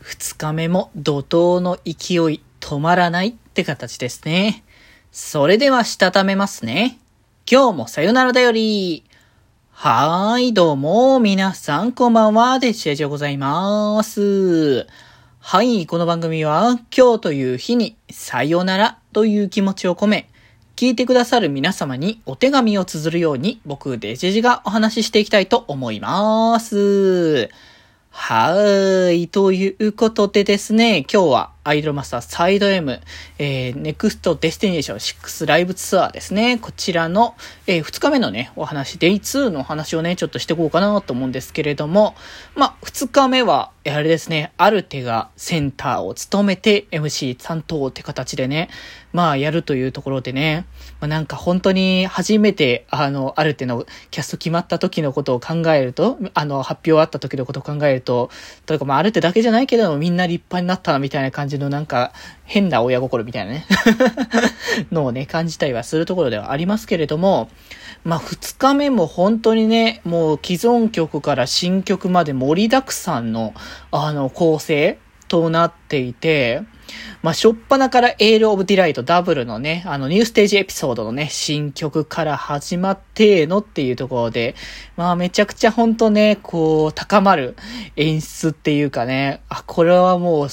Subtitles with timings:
[0.00, 4.64] 二日目も怒涛の勢い止まらないって形ですね。
[5.12, 6.98] それではしたためますね。
[7.50, 9.04] 今日もさよならだより。
[9.72, 14.86] はーい、どうも、皆さんこんばんは、デジェジでございます。
[15.38, 20.30] はい、この番組は今日という日にさよならという気持ちを込め、
[20.76, 27.50] 聞いてくださる皆様にお手紙を綴るように僕デジェジがお話ししていきたいと思います。
[28.10, 29.28] はーい。
[29.28, 33.00] ということでですね、今日はアイドルマスターサイド M、
[33.38, 36.58] えー、 Next Destination 6ライブツアーですね。
[36.58, 37.36] こちらの、
[37.68, 42.16] えー、2日目のね、お話、 Day 2のお話をね、ちょっとしていこうかなと思うんですけれども、
[42.56, 48.68] まあ、2日目は、あれですね、アルテがセンターを務めて MC 担当って形でね、
[49.12, 50.66] まあ、やるというところでね、
[51.00, 58.30] まあ、なんか本当に初めて、あの、アルテのキャスト決まった時のことを考えると、あの、発表あった時のことを考えると、
[58.66, 62.12] というかまあ、アルテだけじゃないけど、みんな立派になったな、みたいな感じのなんか、
[62.44, 63.64] 変な親心みたいなね。
[64.90, 67.48] のをね、感じたりはするところではありますけれども、
[68.04, 73.54] まあ、二日目も本当にね、もう既存曲から新曲まで盛りだくさんの、
[73.90, 76.62] あの、構成となっていて、
[77.22, 84.54] まあ、しょっぱなから Yell of Delight ダブルのね、あの、 New Stage Episode のね、新曲から始まってのっていうところで、
[84.96, 87.56] まあ、めちゃくちゃほんとね、こう、高まる
[87.96, 90.48] 演出っていうかね、あ、これはもう、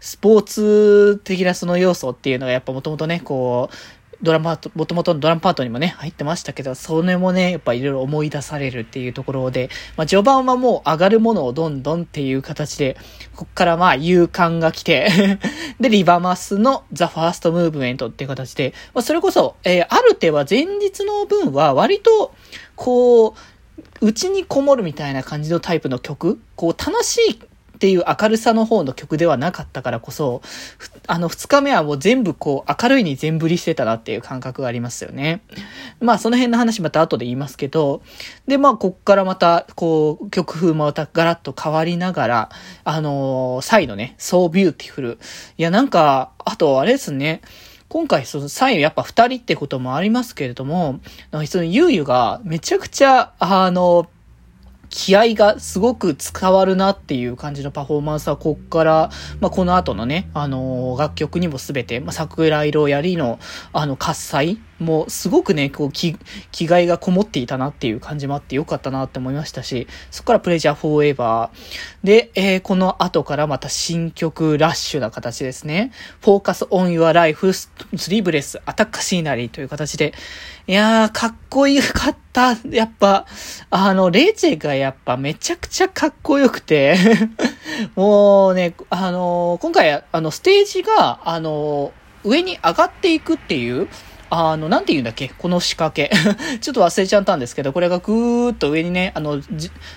[0.00, 3.76] スポーツ的なその要素っていうのがやっぱもともとね、こう、
[4.22, 12.96] ドラマ、もともとのドラムパートにもね、入ってましたけど、それもね、やっぱいろいろ思い出されるっていうところで、まあ序盤はもう上がるものをどんどんっていう形で、
[13.34, 15.38] こっからまあ勇敢が来て
[15.80, 22.34] で、リバマスのザ・ファーストムーブメントっていう形で、まあそれこそ、えー、ある手は前日の分は割と、
[22.74, 23.34] こう、
[24.00, 27.40] 内にこもるみたいな感じのタイプの曲、こう楽しい
[27.76, 30.40] っていう明るさの方の曲ではなかったからこそ、
[31.06, 35.42] あの、二日目はもう全部こう、明るいに全振りしてたなっていう感覚がありますよね。
[36.00, 38.00] まあ、その辺の話また後で言いますけど、
[38.46, 42.50] で、まあ、こっからまた、こう、曲風もまたガラッと変わりながら、
[42.84, 45.18] あのー、再度ね、So Beautiful。
[45.58, 47.42] いや、なんか、あと、あれですね、
[47.88, 51.00] 今回、その、左右やっぱ二人ってこともありますけれども、
[51.46, 54.08] その、ゆうゆがめちゃくちゃ、あの、
[54.96, 63.38] 気合がすごく伝わるなっていう感じのパフォーマンスはこっから、まあ、この後のね、あのー、楽曲にもすべて、まあ、桜色やりの、
[63.74, 66.16] あの、喝采もすごくね、こう、気、
[66.50, 72.06] 気概がこもっていたなっていう感じもあってよかったなって思いましたし、そこからプレジャーフォーエバー。
[72.06, 75.92] で、えー、この後からまた新曲ラッシュな形ですね。
[76.22, 77.70] フォーカスオンユアライフス
[78.08, 80.14] リーブレスアタックシーナリーという形で、
[80.66, 82.25] いやー、かっこよかった。
[82.70, 83.26] やっぱ、
[83.70, 86.96] あの、レイチェがやっぱめちゃくちゃかっこよくて。
[87.96, 91.92] もうね、あの今回、あの、ステージが、あの
[92.24, 93.88] 上に上がっていくっていう、
[94.28, 95.28] あの、なんて言うんだっけ？
[95.28, 96.10] この仕掛け。
[96.60, 99.40] ちょっと忘れちゃったんですけど、これがぐーっと上にね、あの、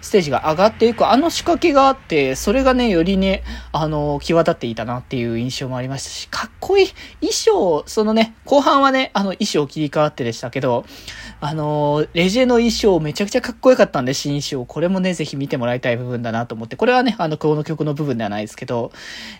[0.00, 6.88] ステージが上がっていく、あの仕掛けがあって、それがね、よりね、あの、際立っていたなっていう印象もありましたし、かっこいい。
[7.20, 10.84] 衣装、そのね、後半はね、あの、衣装切り替わってでしたけど、
[11.40, 14.64] あの、レジェの衣装めちゃくちゃかっこよかったんで、新衣装。
[14.64, 18.90] これもね、ぜひ見てもらいたい部分だなと思って、これはね、あの、この曲の部分ではないですけど、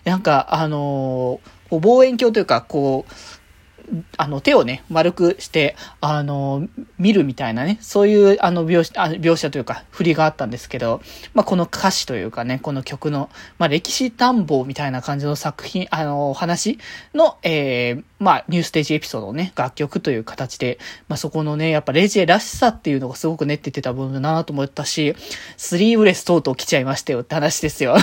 [0.05, 3.13] なんか、あの、望遠鏡というか、こう、
[4.17, 6.67] あの、手をね、丸くして、あの、
[6.99, 11.01] 見るみたいなね、そういう、あの、描写、描写というか、振りがあったんですけど、
[11.33, 16.79] まあ、この歌詞というかね、この曲の、まあ、歴史探訪みたいな感じの作品、あの、話
[17.13, 25.15] の、えー、まあ、ニューステージエピソードをね、楽曲という形で、まあ、そこのね、やっぱレジェらしさっていうのがすごく練っててた部分だなと思ったし、
[25.55, 27.95] スリーブレスとうとう来ちゃいましたよって話ですよ。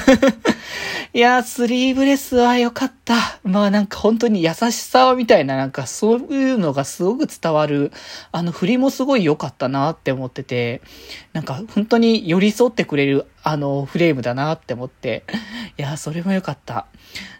[1.12, 3.38] いやー、スリーブレスは良かった。
[3.42, 7.92] まあなんか本当に優しさみたいな、なんかそういうのがすごく伝わる、
[8.32, 10.80] あの振りもすごい良かったなって思ってて、
[11.32, 15.22] なんか本当に寄り添ってくれるあの、フレームだなって思って。
[15.76, 16.86] いや、それも良かった。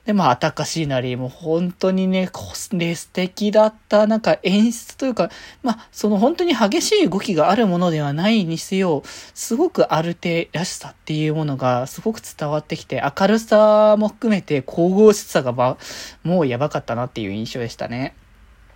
[0.04, 4.06] で、まあ、アタカシーナリーも本当にね、コスで素敵だった。
[4.06, 5.31] なんか演出というか、
[5.62, 15.78] まあ、その本当に激しい動きがあるものではないにせよ、すごくある程らしさっていうものがすごく伝わってきて、明るさも含めて神々しさがば、
[16.22, 18.14] もうやばかったなっていう印象でしたね。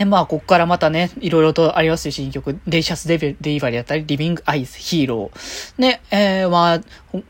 [0.00, 5.74] で、まあ、こっからまたね、いろいろとありますよ新曲、 Delicious Delivery だったり、 Living as Hero。
[5.76, 6.80] ね、えー、まあ、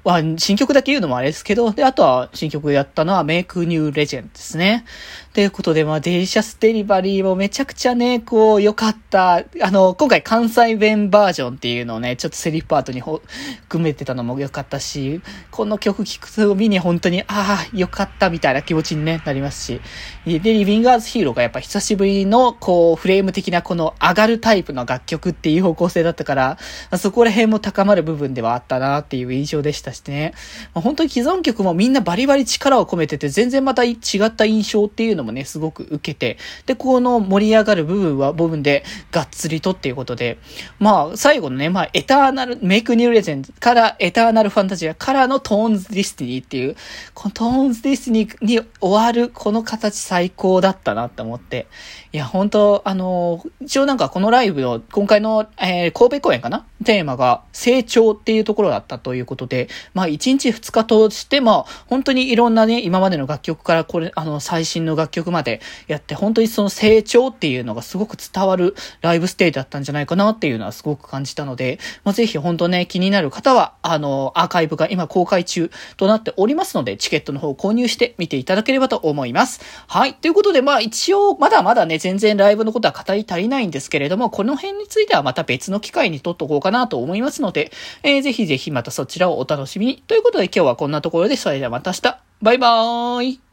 [0.04, 4.84] まあ、新曲だけ言うのもあれですけど、で、あとは新曲やったのは、 Make New Legend ですね。
[5.32, 9.36] ということで、まあ、 Delicious Delivery もめちゃくちゃね、こう、良かった。
[9.62, 15.20] あの、今回関西弁バージョンっていうのをね、ちょっとセリフパートに含めてたのも良かったし、
[15.50, 19.80] この曲聴くと見に本当に、ああ、良かったみたいな気持ちに、ね、なりますし。
[20.26, 26.58] で、リビンガーズヒーローがやっぱ久しぶりの、こう、フレーム的なこの上がるタイプの楽曲っていう方向性だったから、
[26.98, 30.34] そこら辺も高まる部分ではあったなっていう印象でしたしね。
[30.74, 40.38] まあ、本当に既存曲もみんなバリバリ力を込めてて、全然また違った印象っていうのもね、すごく受けて、で、この盛り上がる部分は部分で、がっつりとっていうことで、
[40.78, 46.76] まあ、最後のね、まあ、 Eternal、Make New Legends から Eternal Fantasia からの Tone's Destiny っていう、
[47.14, 51.66] この Tone's Destiny に終わるこの形最高だったなって思って、
[52.12, 56.66] いや、本当あの、一応なんかこのライブの、今回の、えー、神戸公演かな？
[56.84, 79.60] テーマが成長っていうところだったということで、まあ1日2日通して、まあ本当にいろんなね、今までの楽曲からこれ、あの、最新の楽曲までやって、本当にその成長っていうのがすごく伝わるライブステージだったんじゃないかなっていうのはすごく感じたので、まあぜひ本当ね、気になる方は、あの、アーカイブが今公開中となっておりますので、チケットの方を購入して見ていただければと思います。
[79.86, 80.14] はい。
[80.14, 87.70] ということで、まあ一応、まだまだね、全然ライブのことは語り足りないんですけれども、この辺についてはまた別の機会に撮っとこうかなと思いますので、
[88.02, 90.02] えー、ぜひぜひまたそちらをお楽しみに。
[90.06, 92.18] ということで今日はこんなところで、それではまた明日。
[92.42, 93.49] バイバーイ